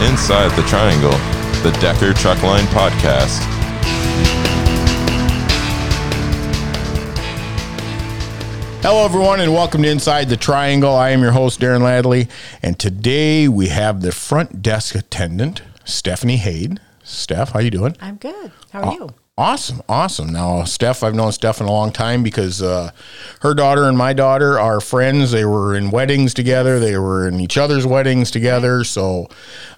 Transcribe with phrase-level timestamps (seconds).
[0.00, 1.10] Inside the Triangle,
[1.64, 3.42] the Decker Truckline Podcast.
[8.80, 10.94] Hello, everyone, and welcome to Inside the Triangle.
[10.94, 12.30] I am your host, Darren Ladley,
[12.62, 16.78] and today we have the front desk attendant, Stephanie Hayde.
[17.02, 17.96] Steph, how you doing?
[18.00, 18.52] I'm good.
[18.70, 19.14] How are you?
[19.38, 20.32] Awesome, awesome.
[20.32, 22.90] Now, Steph, I've known Steph in a long time because uh,
[23.42, 25.30] her daughter and my daughter are friends.
[25.30, 26.80] They were in weddings together.
[26.80, 28.82] They were in each other's weddings together.
[28.82, 29.28] So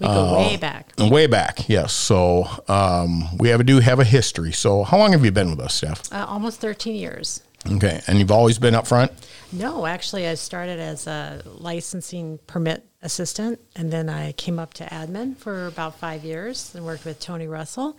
[0.00, 0.92] We go way back.
[0.98, 1.92] way back, yes.
[1.92, 4.52] So um, we have a do have a history.
[4.52, 6.10] So how long have you been with us, Steph?
[6.10, 7.42] Uh, almost 13 years.
[7.70, 9.12] Okay, and you've always been up front.
[9.52, 14.84] No, actually, I started as a licensing permit assistant, and then I came up to
[14.84, 17.98] admin for about five years and worked with Tony Russell.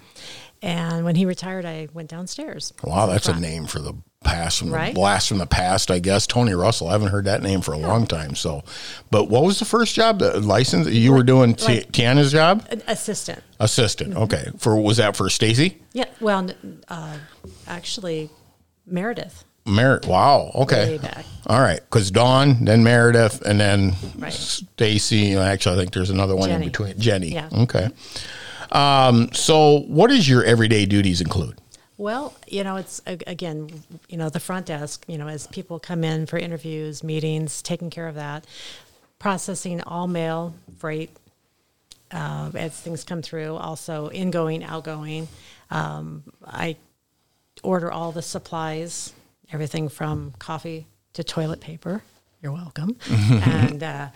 [0.61, 2.71] And when he retired, I went downstairs.
[2.83, 3.93] Wow, that's a name for the
[4.23, 6.27] past, from the blast from the past, I guess.
[6.27, 6.87] Tony Russell.
[6.89, 8.35] I haven't heard that name for a long time.
[8.35, 8.63] So,
[9.09, 10.19] but what was the first job?
[10.19, 11.55] The license you were doing?
[11.55, 13.41] T- like- Tiana's job, assistant.
[13.59, 14.11] assistant.
[14.11, 14.23] Mm-hmm.
[14.23, 15.81] Okay, for was that for Stacy?
[15.93, 16.47] Yeah, well,
[16.87, 17.17] uh,
[17.67, 18.29] actually,
[18.85, 19.45] Meredith.
[19.65, 20.51] Mer- wow.
[20.55, 20.99] Okay.
[21.47, 24.31] All right, because Dawn, then Meredith, and then Right.
[24.31, 25.35] Stacy.
[25.35, 26.65] Actually, I think there's another one Jenny.
[26.65, 26.99] in between.
[26.99, 27.33] Jenny.
[27.33, 27.49] Yeah.
[27.51, 27.89] Okay.
[28.71, 31.57] Um, so, what does your everyday duties include?
[31.97, 33.69] Well, you know, it's again,
[34.09, 37.89] you know, the front desk, you know, as people come in for interviews, meetings, taking
[37.89, 38.45] care of that,
[39.19, 41.11] processing all mail, freight,
[42.11, 45.27] uh, as things come through, also ingoing, outgoing.
[45.69, 46.75] Um, I
[47.63, 49.13] order all the supplies,
[49.51, 52.03] everything from coffee to toilet paper.
[52.41, 52.97] You're welcome.
[53.09, 54.07] and uh,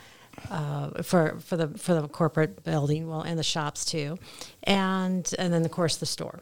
[0.49, 4.17] uh, for for the for the corporate building, well, and the shops too,
[4.63, 6.41] and and then of course the store.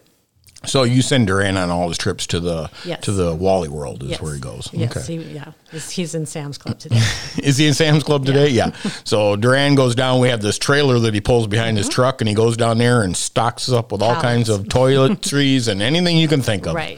[0.66, 3.04] So you send Duran on all his trips to the Yes.
[3.04, 4.22] to the Wally World is Yes.
[4.22, 4.70] where he goes.
[4.72, 5.52] Yes, he, yeah.
[5.72, 7.02] He's, he's in Sam's Club today.
[7.44, 8.48] Is he in Sam's Club today?
[8.48, 8.72] Yeah.
[9.04, 10.22] So Duran goes down.
[10.22, 13.02] We have this trailer that he pulls behind his truck, and he goes down there
[13.04, 16.76] and stocks us up with all kinds of toiletries and anything you can think of.
[16.76, 16.98] right.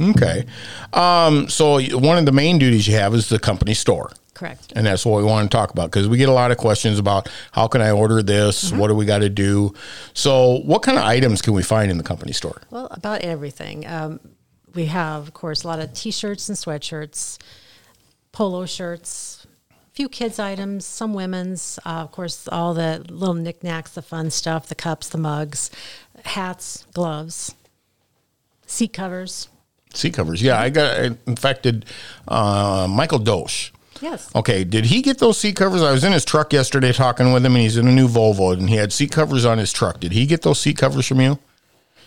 [0.00, 0.44] Okay.
[0.92, 4.12] Um, so one of the main duties you have is the company store.
[4.36, 4.74] Correct.
[4.76, 6.98] And that's what we want to talk about because we get a lot of questions
[6.98, 8.66] about how can I order this?
[8.66, 8.78] Mm-hmm.
[8.78, 9.72] What do we got to do?
[10.12, 12.60] So, what kind of items can we find in the company store?
[12.70, 13.86] Well, about everything.
[13.86, 14.20] Um,
[14.74, 17.38] we have, of course, a lot of T-shirts and sweatshirts,
[18.32, 21.78] polo shirts, a few kids items, some women's.
[21.86, 25.70] Uh, of course, all the little knickknacks, the fun stuff, the cups, the mugs,
[26.26, 27.54] hats, gloves,
[28.66, 29.48] seat covers.
[29.96, 30.42] Seat covers.
[30.42, 31.86] Yeah, I got infected
[32.28, 33.72] uh, Michael Dosh.
[34.00, 34.30] Yes.
[34.34, 35.82] Okay, did he get those seat covers?
[35.82, 38.52] I was in his truck yesterday talking with him, and he's in a new Volvo,
[38.52, 40.00] and he had seat covers on his truck.
[40.00, 41.38] Did he get those seat covers from you?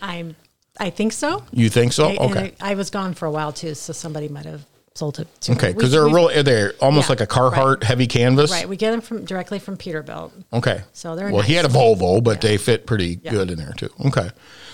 [0.00, 0.36] I'm.
[0.78, 1.44] I think so.
[1.52, 2.08] You think so?
[2.08, 2.54] I, Okay.
[2.60, 4.64] I, I was gone for a while too, so somebody might have
[4.94, 6.42] sold it to Okay, because they're we- real.
[6.42, 7.82] They're almost Yeah, like a Carhartt right.
[7.84, 8.50] heavy canvas.
[8.50, 10.32] Right, we get them from directly from Peterbilt.
[10.52, 10.82] Okay.
[10.92, 11.42] So they're well.
[11.42, 13.30] He had a Volvo, but they fit pretty Yeah.
[13.30, 13.90] good in there too.
[14.06, 14.30] Okay.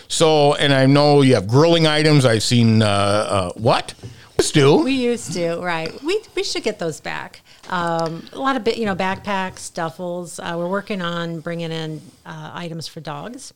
[0.09, 2.25] So, and I know you have grilling items.
[2.25, 3.95] I've seen uh, uh, what?
[4.39, 4.83] Stu.
[4.85, 5.91] We used to, right?
[6.03, 7.41] We we should get those back.
[7.69, 10.39] Um, a lot of bit, you know, backpacks, duffels.
[10.39, 13.53] Uh, we're working on bringing in uh, items for dogs.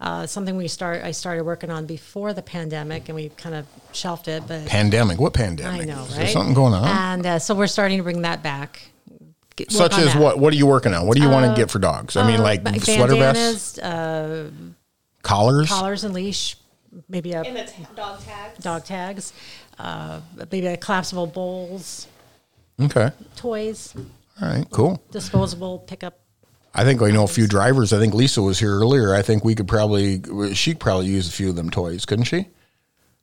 [0.00, 3.66] Uh, something we start I started working on before the pandemic, and we kind of
[3.92, 4.44] shelved it.
[4.46, 5.18] But pandemic.
[5.18, 5.82] What pandemic?
[5.82, 6.18] I know, Is right?
[6.18, 6.86] there something going on?
[6.86, 8.90] And uh, so we're starting to bring that back.
[9.56, 10.22] Get- Such as that.
[10.22, 10.38] what?
[10.38, 11.06] What are you working on?
[11.08, 12.16] What do you want to get for dogs?
[12.16, 14.50] I mean, Uh, like ba- sweater vests, uh,
[15.22, 15.68] collars.
[15.68, 16.56] collars and leash,
[17.08, 18.62] maybe a And dog tags.
[18.62, 19.32] dog tags,
[19.80, 20.20] uh,
[20.52, 22.06] maybe a collapsible bowls,
[22.80, 23.10] Okay.
[23.34, 23.94] toys,
[24.40, 24.64] All right.
[24.70, 25.02] Cool.
[25.10, 26.17] disposable pickup
[26.74, 27.92] I think I know a few drivers.
[27.92, 29.14] I think Lisa was here earlier.
[29.14, 30.22] I think we could probably
[30.54, 32.48] she could probably use a few of them toys, couldn't she?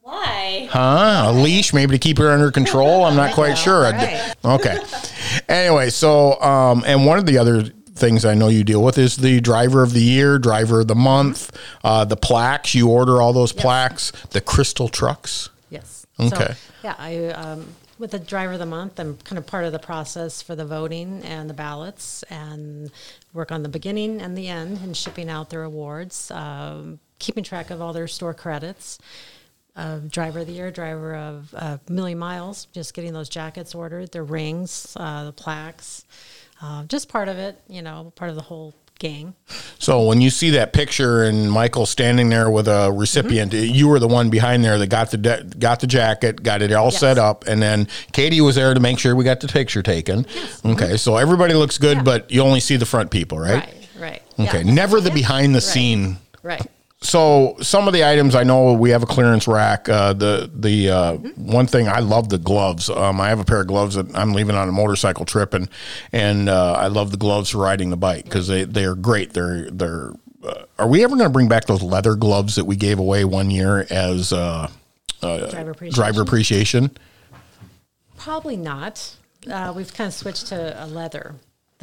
[0.01, 0.67] Why?
[0.69, 1.25] Huh?
[1.27, 3.05] A leash, maybe to keep her under control.
[3.05, 3.81] I'm not quite sure.
[3.81, 4.35] right.
[4.43, 4.77] Okay.
[5.49, 7.63] Anyway, so um, and one of the other
[7.95, 10.95] things I know you deal with is the driver of the year, driver of the
[10.95, 12.75] month, uh, the plaques.
[12.75, 15.49] You order all those plaques, the crystal trucks.
[15.69, 16.05] Yes.
[16.19, 16.53] Okay.
[16.53, 17.67] So, yeah, I um,
[17.97, 20.65] with the driver of the month, I'm kind of part of the process for the
[20.65, 22.91] voting and the ballots, and
[23.33, 27.69] work on the beginning and the end, and shipping out their awards, um, keeping track
[27.69, 28.99] of all their store credits.
[29.77, 34.09] Uh, driver of the year, driver of uh, million miles, just getting those jackets ordered,
[34.13, 36.05] their rings, uh, the plaques,
[36.61, 39.35] uh, just part of it, you know, part of the whole gang.
[39.79, 43.73] So when you see that picture and Michael standing there with a recipient, mm-hmm.
[43.73, 46.71] you were the one behind there that got the de- got the jacket, got it
[46.71, 46.99] all Yes.
[46.99, 50.23] set up, and then Katie was there to make sure we got the picture taken.
[50.23, 50.69] Mm-hmm.
[50.71, 52.03] Okay, so everybody looks good, Yeah.
[52.03, 53.65] but you only see the front people, right?
[53.65, 54.21] Right, right.
[54.39, 54.71] Okay, yeah.
[54.73, 55.15] never the Yeah.
[55.15, 55.63] behind the Right.
[55.63, 56.61] scene Right.
[57.05, 59.87] So some of the items I know we have a clearance rack.
[59.87, 62.89] Uh, the the uh, one thing I love the gloves.
[62.89, 65.69] Um, I have a pair of gloves that I'm leaving on a motorcycle trip, and
[66.11, 69.33] and uh, I love the gloves for riding the bike because they they are great.
[69.33, 70.11] They're they're.
[70.43, 73.25] Uh, are we ever going to bring back those leather gloves that we gave away
[73.25, 74.69] one year as uh,
[75.21, 75.95] Driver appreciation.
[75.95, 76.91] driver appreciation?
[78.17, 79.15] Probably not.
[79.49, 81.35] Uh, we've kind of switched to a leather.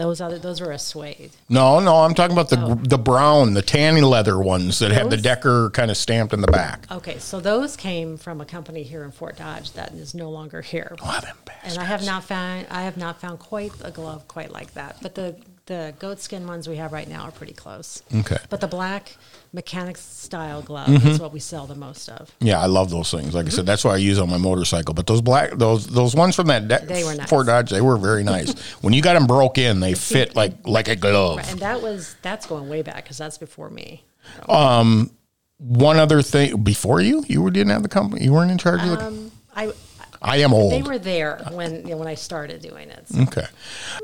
[0.02, 1.30] Those other, those were a suede.
[1.48, 2.74] No, no, I'm talking about the oh.
[2.74, 5.20] the brown, the tanny leather ones that have the Oh.
[5.20, 6.90] Decker kind of stamped in the back.
[6.90, 10.60] Okay, so those came from a company here in Fort Dodge that is no longer
[10.60, 10.96] here.
[11.00, 14.50] Oh, them And I have not found I have not found quite a glove quite
[14.50, 14.96] like that.
[15.00, 15.36] But the
[15.66, 18.02] the goat skin ones we have right now are pretty close.
[18.14, 18.36] Okay.
[18.50, 19.16] But the black
[19.52, 21.06] mechanics style glove Mm-hmm.
[21.08, 22.34] is what we sell the most of.
[22.40, 23.34] Yeah, I love those things.
[23.34, 24.92] Like I said, that's what I use on my motorcycle.
[24.92, 27.28] But those black, those those ones from that de- They were nice.
[27.28, 28.52] Fort Dodge, they were very nice.
[28.82, 31.36] when you got them broke in, they fit like like a glove.
[31.38, 34.04] Right, and that was that's going way back because that's before me.
[34.48, 35.10] Um,
[35.58, 38.24] One other thing, before you, you didn't have the company.
[38.24, 39.06] You weren't in charge of the.
[39.06, 39.72] Um, I
[40.22, 40.72] I am old.
[40.72, 43.08] they were there when you know, when I started doing it.
[43.08, 43.46] So Okay.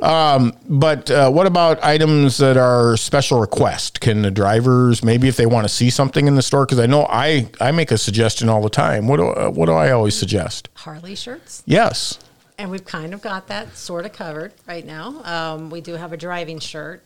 [0.02, 4.00] Um, but uh, what about items that are special request?
[4.00, 6.66] Can the drivers maybe if they want to see something in the store?
[6.66, 9.06] Because I know I I make a suggestion all the time.
[9.06, 10.68] What do uh, what do I always suggest?
[10.74, 11.62] Harley shirts.
[11.66, 12.18] Yes.
[12.58, 15.22] And we've kind of got that sort of covered right now.
[15.22, 17.04] Um, we do have a driving shirt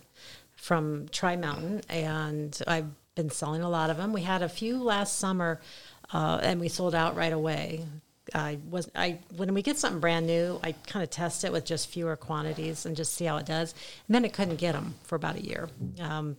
[0.57, 4.15] from Tri Mountain, and I've been selling a lot of them.
[4.15, 5.61] We had a few last summer,
[6.11, 7.85] uh, and we sold out right away.
[8.35, 11.65] I was I when we get something brand new, I kind of test it with
[11.65, 13.75] just fewer quantities and just see how it does.
[14.09, 15.69] And then I couldn't get them for about a year.
[16.01, 16.37] Um,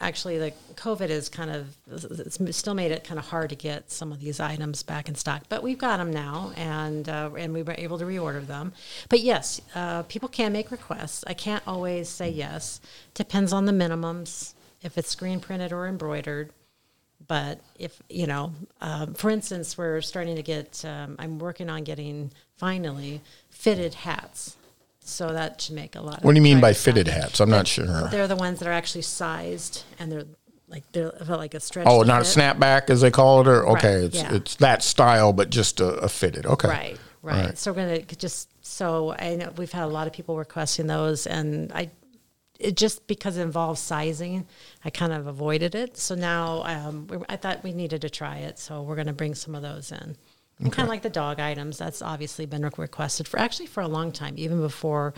[0.00, 3.90] actually the covid has kind of it's still made it kind of hard to get
[3.90, 7.52] some of these items back in stock but we've got them now and uh, and
[7.52, 8.72] we were able to reorder them
[9.08, 12.80] but yes uh, people can make requests i can't always say yes
[13.14, 14.52] depends on the minimums
[14.82, 16.52] if it's screen printed or embroidered
[17.26, 21.84] but if you know um, for instance we're starting to get um, i'm working on
[21.84, 23.20] getting finally
[23.50, 24.56] fitted hats
[25.00, 27.38] so that should make a lot of What do you mean by fitted hats?
[27.38, 28.08] I'm not sure.
[28.10, 30.24] They're the ones that are actually sized and they're
[30.68, 31.86] like they're like a stretch.
[31.88, 34.34] Oh, not a snapback as they call it, or okay, Right, it's yeah.
[34.34, 36.44] it's that style, but just a, a fitted.
[36.44, 37.56] Okay, Right, right.
[37.56, 41.28] So we're gonna just so I know we've had a lot of people requesting those,
[41.28, 41.90] and I
[42.58, 44.46] it just because it involves sizing,
[44.84, 45.96] I kind of avoided it.
[45.96, 49.12] So now um, we, I thought we needed to try it, so we're going to
[49.12, 50.16] bring some of those in.
[50.58, 53.88] And Kind of like the dog items, that's obviously been requested for actually for a
[53.88, 55.12] long time, even before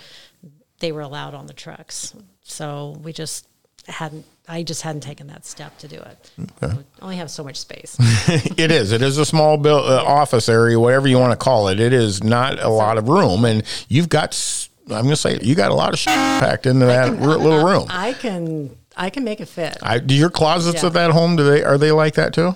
[0.81, 2.13] they were allowed on the trucks.
[2.43, 3.47] So we just
[3.87, 4.25] hadn't.
[4.51, 6.31] I just hadn't taken that step to do it.
[6.63, 6.69] We
[7.03, 7.97] only have so much space.
[8.29, 8.93] it is.
[8.93, 11.79] It is a small build, uh, office area, whatever you want to call it.
[11.79, 14.68] It is not a lot of room, and you've got.
[14.91, 17.15] S- I'm going to say you got a lot of shit packed into that r-
[17.15, 17.87] little room.
[17.91, 19.77] I can I can make it fit.
[19.83, 20.89] I, do your closets Yeah.
[20.89, 21.37] at that home?
[21.37, 22.55] Do they are they like that too?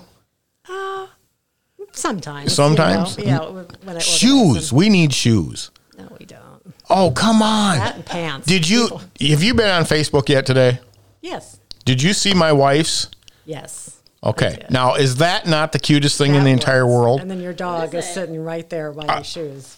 [1.95, 2.53] Sometimes.
[2.53, 3.17] Sometimes?
[3.17, 3.75] You know, yeah.
[3.85, 4.69] When I Shoes.
[4.69, 4.77] them.
[4.79, 5.69] We need shoes.
[5.97, 6.41] No, we don't.
[6.89, 7.77] Oh come on!
[7.77, 8.47] That and pants.
[8.47, 8.83] Did you?
[8.87, 10.79] People- Have you been on Facebook yet today?
[11.21, 11.59] Yes.
[11.85, 13.09] Did you see my wife's?
[13.45, 13.97] Yes.
[14.23, 14.65] Okay.
[14.69, 16.95] Now, is that not the cutest thing in That the entire was.
[16.95, 17.21] world?
[17.21, 18.13] And then your dog What is is it?
[18.13, 19.77] sitting right there by uh, your shoes.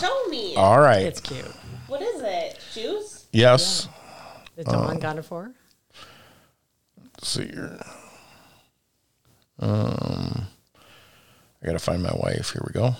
[0.00, 0.54] Show me.
[0.56, 1.02] All right.
[1.02, 1.44] It's cute.
[1.88, 2.58] What is it?
[2.72, 3.26] Shoes?
[3.32, 3.88] yes.
[4.56, 4.72] The Oh.
[4.72, 5.52] Dawn got it for.
[7.14, 7.78] Let's see here.
[9.58, 10.46] Um,
[11.62, 12.50] I gotta find my wife.
[12.52, 12.94] Here we go.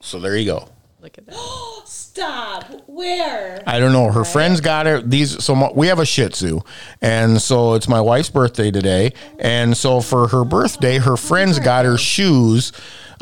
[0.00, 0.68] So there you go.
[1.00, 1.34] Look at that.
[1.86, 2.64] Stop.
[2.86, 3.62] Where?
[3.66, 4.10] I don't know.
[4.10, 5.42] Her friends got her these.
[5.42, 6.60] So my, we have a Shih Tzu,
[7.00, 9.12] and so it's my wife's birthday today.
[9.38, 12.72] And so for her birthday, her friends got her shoes,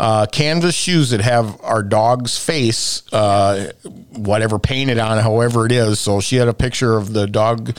[0.00, 3.70] uh, canvas shoes that have our dog's face, uh,
[4.16, 6.00] whatever painted on, it, however it is.
[6.00, 7.76] So she had a picture of the dog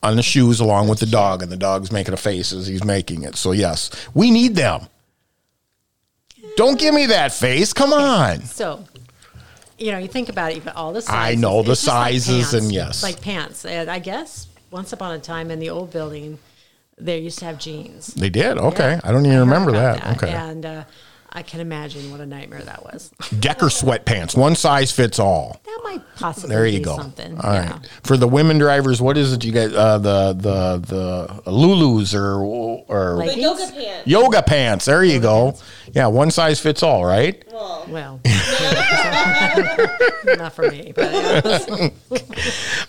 [0.00, 2.84] on the shoes along with the dog, and the dog's making a face as he's
[2.84, 3.34] making it.
[3.34, 4.86] So yes, we need them.
[6.56, 7.72] Don't give me that face.
[7.72, 8.42] Come on.
[8.42, 8.84] So,
[9.76, 11.18] you know, you think about it, you've got all the sizes.
[11.18, 13.02] I know the just like sizes and yes.
[13.02, 13.64] Like pants.
[13.64, 16.38] And I guess once upon a time in the old building,
[16.96, 18.14] they used to have jeans.
[18.14, 18.58] They did.
[18.58, 18.92] Okay.
[18.92, 19.00] Yeah.
[19.02, 20.16] I don't even heard remember about that.
[20.22, 20.32] Okay.
[20.32, 20.84] And uh,
[21.36, 23.10] I can imagine what a nightmare that was.
[23.40, 25.60] Decker sweatpants, one size fits all.
[25.64, 26.96] That might possibly There you be go.
[26.96, 27.36] something.
[27.40, 27.64] All right.
[27.70, 27.78] yeah.
[28.04, 29.74] For the women drivers, what is it you get?
[29.74, 32.36] Uh, the the the Lulus or
[32.88, 34.06] or Like- yoga pants.
[34.06, 34.84] yoga pants.
[34.84, 35.56] There you go.
[35.92, 37.42] Yeah, one size fits all, right?
[37.52, 38.20] Well, Well,
[40.38, 41.88] not for me, but yeah.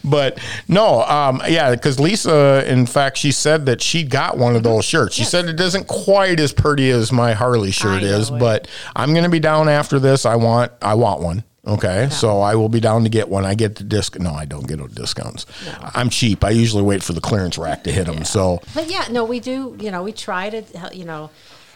[0.04, 4.64] But no, um, yeah, because Lisa, in fact, she said that she got one of
[4.64, 5.16] those shirts.
[5.16, 5.32] She Yes.
[5.32, 9.24] said it isn't quite as pretty as my Harley shirt I is, but I'm going
[9.24, 10.26] to be down after this.
[10.26, 11.44] I want I want one.
[11.68, 13.44] Okay, so I will be down to get one.
[13.44, 14.20] I get the disc.
[14.20, 15.48] No, I don't get no discounts.
[15.96, 16.44] I'm cheap.
[16.44, 18.24] I usually wait for the clearance rack to hit them.
[18.24, 19.76] So But yeah, no, we do.
[19.80, 21.32] You know, we try to you know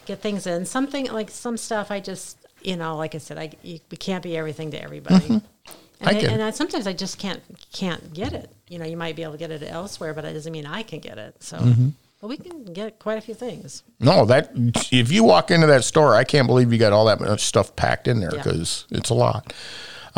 [0.06, 0.68] get things in.
[0.68, 4.24] Something like some stuff, I just you know, like I said, I you, we can't
[4.24, 5.26] be everything to everybody.
[5.28, 6.08] And Mm-hmm.
[6.08, 6.32] I I, it.
[6.32, 7.42] and I, sometimes I just can't
[7.74, 8.50] can't get it.
[8.70, 10.82] You know, you might be able to get it elsewhere, but it doesn't mean I
[10.82, 11.36] can get it.
[11.44, 11.90] So, Mm-hmm.
[12.22, 13.84] but we can get quite a few things.
[14.00, 14.52] no, that
[14.94, 17.76] if you walk into that store, I can't believe you got all that much stuff
[17.76, 18.44] packed in there Yeah.
[18.44, 19.52] because it's a lot.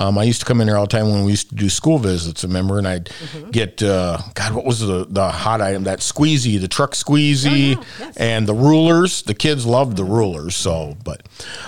[0.02, 1.70] Um, I used to come in here all the time when we used to do
[1.70, 2.44] school visits.
[2.44, 3.52] Remember, and I'd Mm-hmm.
[3.52, 5.84] get uh, God, what was the the hot item?
[5.84, 8.06] That squeezy, the truck squeezy, Oh, yeah.
[8.08, 8.18] Yes.
[8.18, 9.22] and the rulers.
[9.24, 10.56] The kids loved the rulers.
[10.56, 11.28] So, but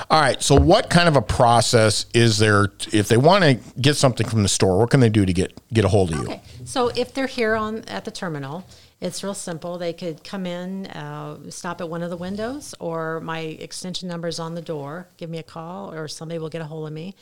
[0.09, 0.41] all right.
[0.41, 4.41] So, what kind of a process is there if they want to get something from
[4.43, 4.79] the store?
[4.79, 6.23] What can they do to get get a hold of you?
[6.25, 8.65] Okay, so if they're here on at the terminal,
[8.99, 9.77] it's real simple.
[9.77, 14.27] They could come in, uh, stop at one of the windows, or my extension number
[14.27, 15.07] is on the door.
[15.17, 17.13] Give me a call, or somebody will get a hold of me.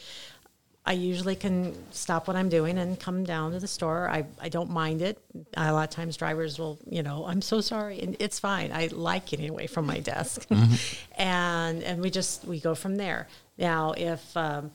[0.84, 4.10] I usually can stop what I'm doing and come down to the store.
[4.10, 5.20] I, I don't mind it.
[5.56, 8.72] A lot of times drivers will, you know, I'm so sorry, and it's fine.
[8.72, 10.48] I like getting away from my desk,
[11.18, 13.28] and and we just we go from there.
[13.60, 14.72] Now, if um,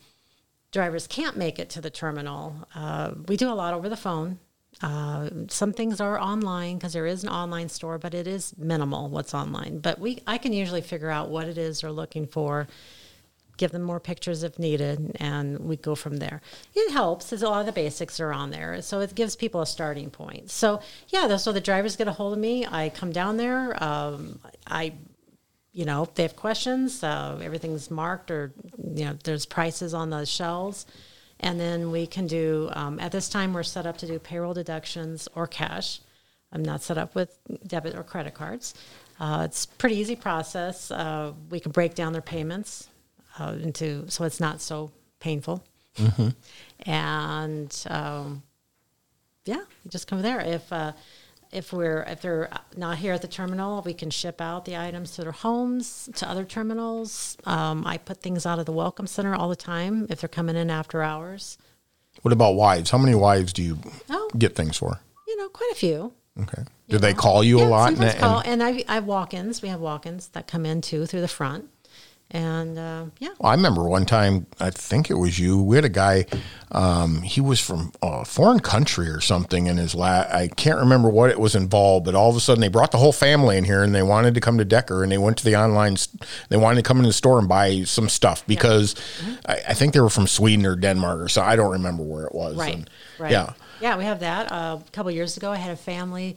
[0.71, 4.39] drivers can't make it to the terminal, uh, we do a lot over the phone.
[4.83, 9.09] Uh, some things are online because there is an online store, but it is minimal
[9.09, 9.79] what's online.
[9.79, 12.69] But we, I can usually figure out what it is they're looking for,
[13.57, 16.41] give them more pictures if needed, and we go from there.
[16.75, 19.61] It helps as a lot of the basics are on there, so it gives people
[19.61, 20.51] a starting point.
[20.51, 22.67] So yeah, so the drivers get a hold of me.
[22.67, 23.83] I come down there.
[23.83, 24.93] Um, I
[25.77, 28.51] you know, if they have questions, uh, everything's marked or,
[28.83, 30.87] you know, there's prices on the shelves.
[31.41, 34.55] And then we can do, um, at this time, we're set up to do payroll
[34.55, 36.01] deductions or cash.
[36.51, 38.73] I'm not set up with debit or credit cards.
[39.21, 40.91] Uh, it's pretty easy process.
[40.91, 42.89] Uh, we can break down their payments
[43.39, 44.91] uh, into, so it's not so
[45.21, 45.65] painful.
[46.85, 48.43] And, um,
[49.45, 50.41] yeah, you just come there.
[50.41, 50.93] If uh,
[51.53, 55.13] if we're if they're not here at the terminal, we can ship out the items
[55.13, 57.37] to their homes, to other terminals.
[57.45, 60.57] Um, I put things out of the welcome center all the time if they're coming
[60.57, 61.57] in after hours.
[62.23, 62.91] What about wives?
[62.91, 63.79] How many wives do you
[64.11, 64.31] Oh.
[64.37, 65.01] get things for?
[65.29, 66.13] You know, quite a few.
[66.43, 66.65] Okay.
[66.89, 67.89] Do they call you a lot?
[67.93, 69.63] Sometimes and- call, and I, I have walk-ins.
[69.63, 71.69] We have walk-ins that come in too through the front,
[72.31, 75.63] and uh, yeah, Well, I remember one time, I think it was you.
[75.63, 76.27] We had a guy,
[76.73, 81.09] um, he was from a foreign country or something in his la I can't remember
[81.09, 83.65] what it was involved, but all of a sudden they brought the whole family in
[83.65, 85.97] here and they wanted to come to Decker and they went to the online,
[86.49, 89.35] they wanted to come in the store and buy some stuff because Mm-hmm.
[89.47, 91.43] I, I think they were from Sweden or Denmark or so.
[91.43, 92.57] I don't remember where it was.
[92.57, 92.75] Right.
[92.75, 93.31] And, right.
[93.31, 93.53] Yeah.
[93.81, 94.51] Yeah, we have that.
[94.51, 96.37] Uh, a couple years ago, I had a family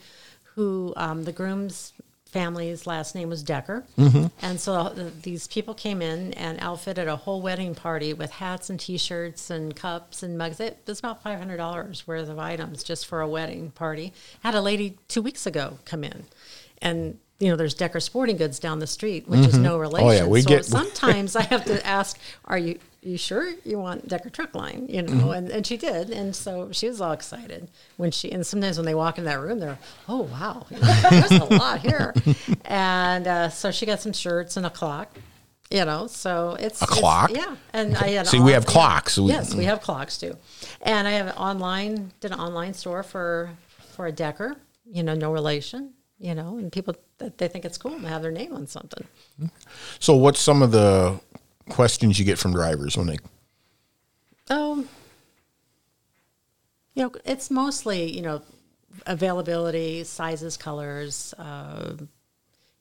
[0.56, 1.94] who um, the groom's
[2.32, 4.28] family's last name was Decker, Mm-hmm.
[4.42, 8.70] and so uh, these people came in and outfitted a whole wedding party with hats
[8.70, 10.60] and T-shirts and cups and mugs.
[10.60, 14.14] It was about five hundred dollars worth of items just for a wedding party.
[14.44, 16.26] Had a lady two weeks ago come in,
[16.82, 17.20] and.
[17.40, 20.10] You know, there's Decker Sporting Goods down the street, which is no relation.
[20.10, 23.80] Oh, yeah, we so get- sometimes I have to ask, "Are you you sure you
[23.80, 25.30] want Decker Truck Line?" You know, Mm-hmm.
[25.32, 28.30] and, and she did, and so she was all excited when she.
[28.30, 29.80] And sometimes when they walk in that room, they're,
[30.10, 32.14] "Oh wow, there's a lot here,"
[32.66, 35.18] and uh, so she got some shirts and a clock.
[35.72, 37.30] You know, so it's A it's- clock?
[37.32, 37.56] yeah.
[37.72, 38.72] And I had See, we have yeah.
[38.72, 39.18] clocks.
[39.18, 40.36] We- yes, we have clocks too,
[40.82, 43.52] and I have an online did an online store for
[43.96, 44.58] for a Decker.
[44.92, 45.94] You know, no relation.
[46.22, 49.08] You know, and people that they think it's cool to have their name on something.
[50.00, 51.20] So what's some of the
[51.70, 53.18] questions you get from drivers when they,
[54.50, 54.90] Um,
[56.94, 58.42] you know, it's mostly you know
[59.06, 61.34] availability, sizes, colors.
[61.38, 61.94] Uh,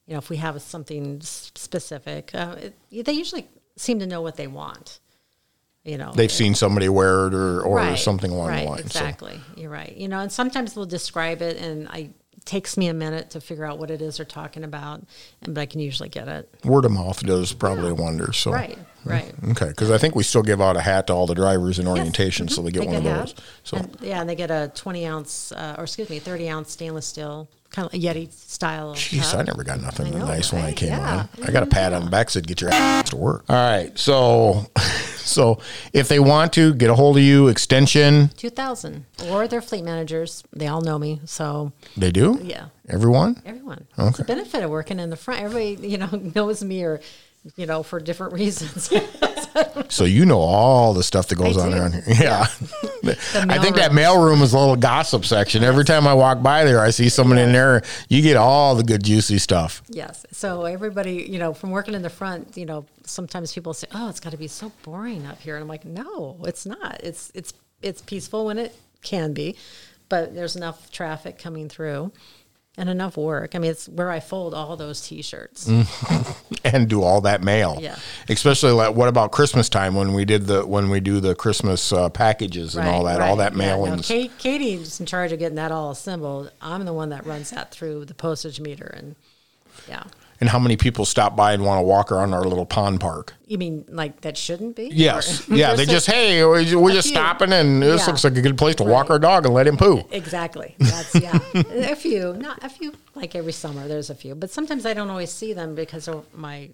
[0.07, 2.57] you know, if we have something specific, uh,
[2.91, 4.99] it, they usually seem to know what they want.
[5.85, 8.79] You know, they've seen somebody wear it or, or Right, something along right, the line.
[8.79, 9.97] So- Exactly, you're right.
[9.97, 12.11] You know, and sometimes they'll describe it, and I
[12.45, 15.03] takes me a minute to figure out what it is they're talking about,
[15.43, 16.49] and but I can usually get it.
[16.65, 18.33] word of mouth does probably a wonder.
[18.33, 19.33] So Right, right.
[19.51, 21.87] Okay, because I think we still give out a hat to all the drivers in
[21.87, 23.35] orientation, so they get They one of those.
[23.65, 26.73] So And, yeah, and they get a 20 ounce, uh, or excuse me, 30 ounce
[26.73, 28.95] stainless steel, kind of a Yeti style.
[28.95, 29.41] Jeez, cup.
[29.41, 31.27] I never got nothing know, nice when I came Yeah.
[31.39, 31.45] on.
[31.47, 33.45] I got a pat on the back said get your ass to work.
[33.49, 34.67] All right, so
[35.29, 35.61] so
[35.93, 39.05] if they want to get a hold of you, extension 2000.
[39.31, 40.43] Or their fleet managers.
[40.53, 41.21] They all know me.
[41.25, 42.39] So, they do.
[42.43, 43.41] yeah, Everyone.
[43.45, 43.87] everyone.
[43.99, 44.35] It's the Okay.
[44.35, 45.43] benefit of working in the front.
[45.43, 47.01] Everybody, you know, knows me or,
[47.57, 48.91] you know, for different reasons.
[49.89, 51.77] so you know all the stuff that goes I on do.
[51.77, 52.05] around here.
[52.21, 52.47] Yeah.
[53.35, 53.95] I think that mailroom.
[53.95, 55.63] mail room is a little gossip section.
[55.63, 57.83] Every time I walk by there, I see someone in there.
[58.09, 59.83] You get all the good, juicy stuff.
[59.89, 60.27] Yes.
[60.33, 64.09] So everybody, you know, from working in the front, you know, sometimes people say, "Oh,
[64.09, 67.01] it's got to be so boring up here," and I'm like, "No, it's not.
[67.03, 69.57] It's it's it's peaceful when it can be,
[70.09, 72.13] but there's enough traffic coming through."
[72.79, 73.57] And enough work.
[73.57, 75.69] I mean, it's where I fold all those T-shirts.
[76.65, 77.79] and do all that mail.
[77.81, 77.99] Yeah.
[78.29, 81.93] Especially like what about Christmas time when we did the when we do the Christmas
[81.93, 84.07] uh, packages and all that, all that Yeah, no, mailings.
[84.07, 86.53] Kate, Katie's in charge of getting that all assembled.
[86.63, 89.17] I'm the one that runs that through the postage meter, and
[89.89, 90.05] yeah.
[90.41, 93.35] And how many people stop by and want to walk around our little pond park?
[93.47, 94.91] You mean like that shouldn't be?
[94.93, 95.49] Yes.
[95.49, 95.75] Or- yeah.
[95.75, 97.17] They just hey, we're just few.
[97.17, 98.07] stopping, and this Yeah.
[98.07, 100.05] looks like a good place to walk our dog and let him poo.
[100.11, 100.75] Exactly.
[100.79, 101.39] That's yeah.
[101.55, 102.93] a few, not a few.
[103.15, 106.25] Like every summer, there's a few, but sometimes I don't always see them because of
[106.35, 106.71] my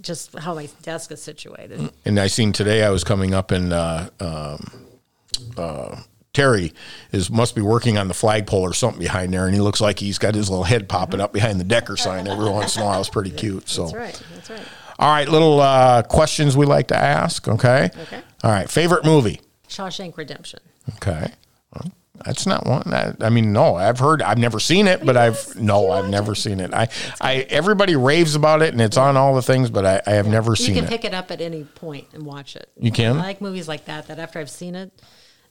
[0.00, 1.90] just how my desk is situated.
[2.04, 4.70] And I seen today I was coming up and uh, um,
[5.56, 5.96] uh,
[6.36, 6.74] Terry
[7.12, 9.98] is must be working on the flagpole or something behind there, and he looks like
[9.98, 12.84] he's got his little head popping up behind the Decker sign every once in a
[12.84, 13.00] while.
[13.00, 13.70] It's pretty cute.
[13.70, 14.22] So, That's right.
[14.34, 14.62] That's right.
[14.98, 17.48] all right, little uh, questions we like to ask.
[17.48, 17.88] Okay.
[18.02, 18.20] Okay.
[18.44, 19.40] All right, favorite movie.
[19.66, 20.60] Shawshank Redemption.
[20.96, 21.32] Okay.
[21.74, 21.90] Well,
[22.22, 25.56] that's not one that I mean, no, I've heard I've never seen it, but I've
[25.56, 26.74] no, I've never seen it.
[26.74, 26.88] I
[27.18, 30.26] I everybody raves about it and it's on all the things, but I, I have
[30.26, 30.74] never You seen it.
[30.76, 32.68] You can pick it up at any point and watch it.
[32.78, 33.16] You can?
[33.16, 34.08] I like movies like that.
[34.08, 34.92] That after I've seen it,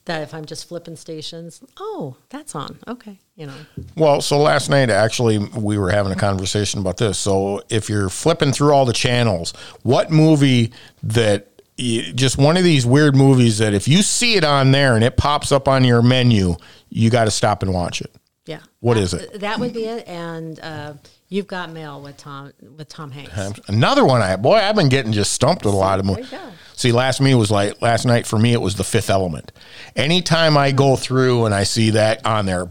[0.05, 2.77] that if I'm just flipping stations, oh, that's on.
[2.87, 3.55] Okay, you know.
[3.97, 7.17] Well, so last night actually we were having a conversation about this.
[7.17, 9.51] So if you're flipping through all the channels,
[9.83, 10.71] what movie
[11.03, 11.47] that
[11.77, 15.03] you, just one of these weird movies that if you see it on there and
[15.03, 16.55] it pops up on your menu,
[16.89, 18.15] you got to stop and watch it.
[18.45, 18.59] Yeah.
[18.79, 19.39] What That- is it?
[19.41, 20.07] That would be it.
[20.07, 20.93] And uh,
[21.29, 23.59] you've got mail with Tom with Tom Hanks.
[23.67, 26.33] Another one I boy, I've been getting just stumped with a lot of movies.
[26.73, 29.51] See, last me was like last night for me it was the Fifth Element.
[29.95, 32.69] Anytime I go through and I see that on there,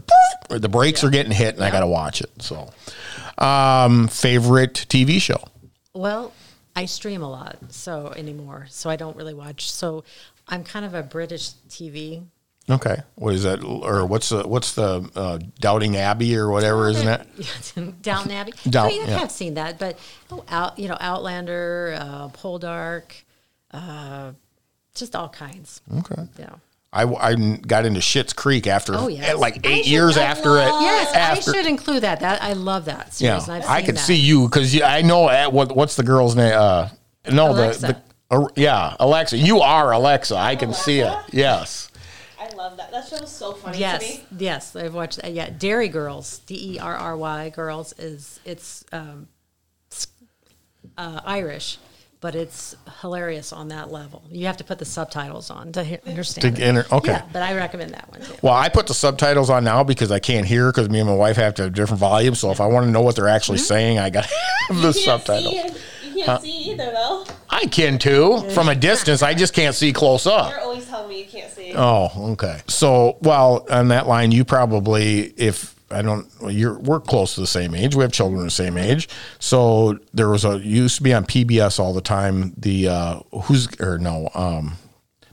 [0.49, 2.29] the brakes are getting hit and I got to watch it.
[2.39, 2.69] So,
[3.37, 5.43] um, favorite TV show.
[5.93, 6.33] Well,
[6.75, 9.71] I stream a lot, so anymore, so I don't really watch.
[9.71, 10.03] So
[10.47, 12.25] I'm kind of a British TV.
[12.67, 13.63] Okay, what is that?
[13.63, 18.01] Or what's the what's the uh, Doubting Abbey or whatever, isn't it?
[18.01, 18.53] Downton Abbey.
[18.69, 19.19] Down- I yeah.
[19.19, 19.99] have seen that, but
[20.31, 23.03] oh, out, you know, Outlander, uh, Poldark,
[23.71, 24.31] uh,
[24.95, 25.81] just all kinds.
[25.99, 26.23] Okay.
[26.39, 26.55] Yeah.
[26.91, 29.37] I, I got into Schitt's Creek after Oh, yes.
[29.37, 30.65] like eight should- years I after it.
[30.65, 32.21] Yes, after, I should include that.
[32.21, 33.47] That I love that series.
[33.49, 33.99] I've I could that.
[33.99, 36.53] see you because I know at what what's the girl's name?
[36.57, 36.89] Uh,
[37.31, 37.81] no, Alexa.
[37.81, 37.97] the
[38.29, 39.37] the uh, yeah Alexa.
[39.37, 40.35] You are Alexa.
[40.35, 41.15] I can see it.
[41.31, 41.91] Yes.
[42.51, 42.91] I love that.
[42.91, 44.23] That show was so funny to Yes, me.
[44.37, 45.33] yes, I've watched that.
[45.33, 49.27] Yeah, Derry Girls, D E R R Y Girls is it's um,
[49.91, 50.07] s-
[50.97, 51.77] uh, Irish,
[52.21, 54.23] but it's hilarious on that level.
[54.29, 56.55] You have to put the subtitles on to he- understand.
[56.55, 56.65] To it.
[56.65, 57.11] enter- okay.
[57.13, 58.33] Yeah, but I recommend that one too.
[58.41, 61.15] Well, I put the subtitles on now because I can't hear because me and my
[61.15, 62.39] wife have to have different volumes.
[62.39, 63.65] So if I want to know what they're actually Mm-hmm.
[63.65, 64.27] saying, I got
[64.69, 65.53] the You can't subtitles.
[65.53, 65.79] see.
[66.19, 67.25] You can't see either though.
[67.49, 69.21] I can too from a distance.
[69.21, 70.51] I just can't see close up.
[70.51, 71.64] You're always telling me you can't see.
[71.75, 72.61] Oh, okay.
[72.67, 77.41] So, well, on that line, you probably, if I don't, well, you're we're close to
[77.41, 77.95] the same age.
[77.95, 79.07] We have children the same age.
[79.39, 82.53] So there was a used to be on PBS all the time.
[82.57, 84.77] The uh, who's or no, um,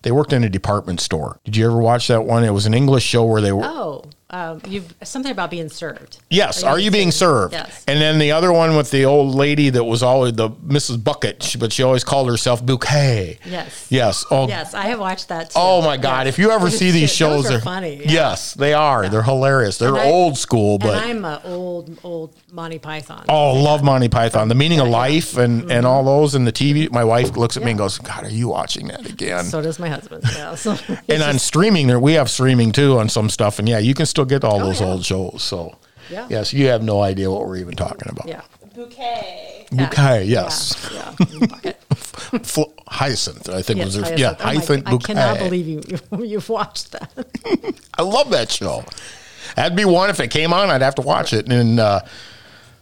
[0.02, 1.40] they worked in a department store.
[1.44, 2.44] Did you ever watch that one?
[2.44, 3.64] It was an English show where they were.
[3.64, 6.18] Oh, um, you've something about being served.
[6.30, 7.52] Yes, are you being served?
[7.52, 7.84] Yes.
[7.86, 11.04] And then the other one with the old lady that was always the Mrs.
[11.04, 13.38] Bucket, but she always called herself Bouquet.
[13.44, 13.86] Yes.
[13.90, 14.24] Yes.
[14.30, 15.50] Oh, Yes, I have watched that.
[15.50, 15.56] Too.
[15.56, 16.26] Oh my God!
[16.26, 16.34] Yes.
[16.34, 17.96] If you ever see these shows, are they're funny.
[17.96, 18.10] yeah.
[18.10, 19.08] Yes, they are.
[19.08, 19.76] They're hilarious.
[19.78, 23.24] They're I- old school, and but I'm a old old Monty Python.
[23.28, 25.70] oh, love Monty Python, The Meaning of Life, and Mm-hmm.
[25.70, 26.34] and all those.
[26.34, 26.90] And the TV.
[26.92, 29.78] My wife looks at me and goes, "God, are you watching that again?" So does
[29.78, 30.22] my husband.
[30.36, 30.54] Yeah.
[30.56, 33.78] So it's and on streaming, there we have streaming too on some stuff, and yeah,
[33.78, 34.90] you can still get all those Oh, yeah.
[34.92, 35.42] old shows.
[35.42, 35.76] So
[36.10, 36.26] Yeah.
[36.28, 38.28] yes, you have no idea what we're even talking about.
[38.28, 38.42] yeah.
[38.74, 39.66] Bouquet.
[39.70, 40.90] Bouquet, yes.
[40.92, 41.14] Yeah.
[41.30, 41.46] yeah.
[41.46, 41.78] Bucket.
[42.88, 44.16] Hyacinth, I think was Yes, her.
[44.16, 44.84] Yeah, Hyacinth.
[44.86, 47.10] Oh my- Hyacinth I cannot believe you, you you've watched that.
[47.98, 48.84] I love that show.
[49.56, 50.70] That'd be one if it came on.
[50.70, 51.50] I'd have to watch it.
[51.50, 52.00] And uh,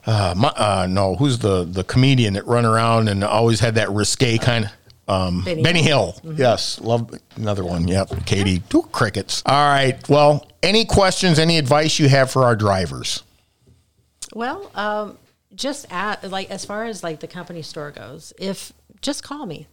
[0.06, 3.90] uh, my, uh, no, who's the the comedian that run around and always had that
[3.90, 4.70] risque kind of.
[5.08, 6.14] Um, Benny, Benny Hill.
[6.22, 7.88] Yes, love another one.
[7.88, 8.60] Yep, Katie.
[8.68, 9.42] Two crickets.
[9.44, 10.08] All right.
[10.08, 11.40] Well, any questions?
[11.40, 13.24] Any advice you have for our drivers?
[14.34, 15.18] Well, um,
[15.54, 19.66] just at like as far as like the company store goes, if just call me.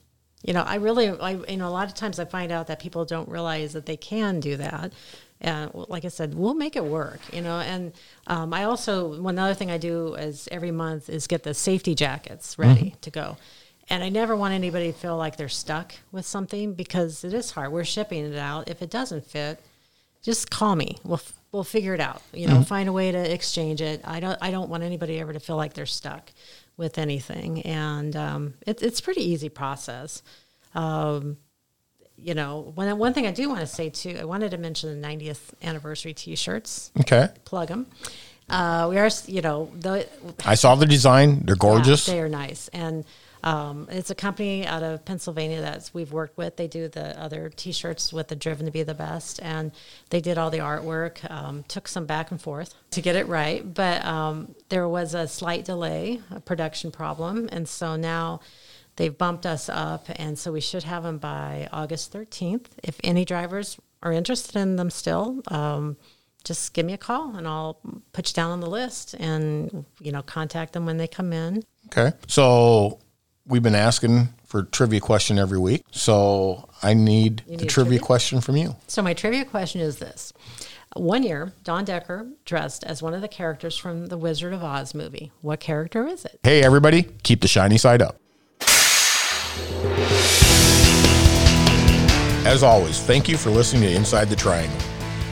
[0.44, 2.80] You know, I really, I you know, a lot of times I find out that
[2.80, 4.94] people don't realize that they can do that.
[5.40, 7.20] And like I said, we'll make it work.
[7.32, 7.94] You know, and
[8.26, 11.96] um, I also one other thing I do is every month is get the safety
[11.96, 13.38] jackets ready to go.
[13.90, 17.52] And I never want anybody to feel like they're stuck with something because it is
[17.52, 17.72] hard.
[17.72, 18.70] We're shipping it out.
[18.70, 19.62] If it doesn't fit,
[20.22, 20.98] just call me.
[21.04, 22.22] We'll f- we'll figure it out.
[22.34, 24.02] You know, find a way to exchange it.
[24.04, 26.32] I don't I don't want anybody ever to feel like they're stuck
[26.76, 27.62] with anything.
[27.62, 30.22] And um, it, it's pretty easy process.
[30.76, 31.38] Um,
[32.22, 35.00] you know, one one thing I do want to say too, I wanted to mention
[35.02, 36.92] the 90th anniversary T-shirts.
[37.00, 37.30] Okay.
[37.46, 37.88] Plug them.
[38.50, 40.08] Uh, we are, you know, the
[40.46, 41.42] I saw the design.
[41.46, 42.08] They're gorgeous.
[42.08, 43.04] yeah, they are nice, and
[43.44, 46.56] um, it's a company out of Pennsylvania that we've worked with.
[46.56, 49.74] They do the other T-shirts with the "Driven to Be the Best," and
[50.12, 51.30] they did all the artwork.
[51.30, 55.28] Um, took some back and forth to get it right, but um, there was a
[55.28, 58.40] slight delay, a production problem, and so now
[58.98, 62.66] they've bumped us up, and so we should have them by August 13th.
[62.84, 65.42] If any drivers are interested in them still.
[65.48, 65.98] Um,
[66.44, 67.80] just give me a call and I'll
[68.14, 71.64] put you down on the list and you know contact them when they come in.
[71.88, 72.16] Okay.
[72.28, 73.00] So
[73.46, 75.84] we've been asking for trivia question every week.
[75.92, 78.00] So I need the trivia, trivia?
[78.00, 78.76] question from you.
[78.88, 80.32] So my trivia question is this:
[80.96, 84.96] One year, Don Decker dressed as one of the characters from the Wizard of Oz
[84.96, 85.32] movie.
[85.42, 86.40] What character is it?
[86.44, 88.22] Hey, everybody, keep the shiny side up.
[92.46, 94.80] As always, thank you for listening to Inside the Triangle.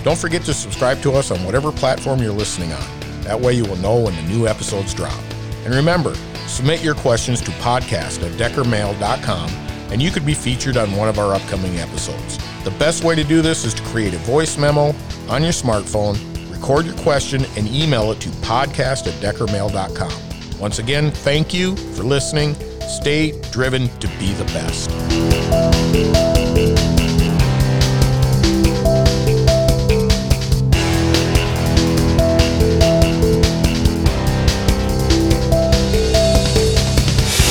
[0.03, 2.99] Don't forget to subscribe to us on whatever platform you're listening on.
[3.21, 5.19] That way you will know when the new episodes drop.
[5.63, 6.13] And remember,
[6.45, 9.49] submit your questions to podcast at deckermail.com
[9.91, 12.37] and you could be featured on one of our upcoming episodes.
[12.63, 14.93] The best way to do this is to create a voice memo
[15.29, 16.17] on your smartphone,
[16.51, 20.59] record your question, and email it to podcast at deckermail.com.
[20.59, 22.55] Once again, thank you for listening.
[22.87, 24.91] Stay driven to be the best.